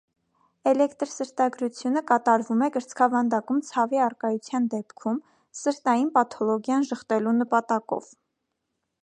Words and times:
Էլեկտրսրտագրությունը 0.69 2.01
կատարվում 2.11 2.63
է 2.67 2.69
կրծքավանդակում 2.77 3.61
ցավի 3.69 4.01
առկայության 4.07 4.67
դեպքում՝ 4.75 5.21
սրտային 5.61 6.11
պաթոլոգիան 6.17 6.91
ժխտելեւ 6.91 7.39
նպատակով։ 7.45 8.11